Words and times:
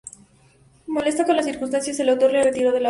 Molesto 0.87 1.23
con 1.25 1.35
la 1.35 1.43
circunstancia 1.43 1.91
el 2.01 2.09
autor 2.09 2.31
la 2.31 2.41
retiró 2.41 2.71
de 2.71 2.71
la 2.71 2.71
obra. 2.71 2.79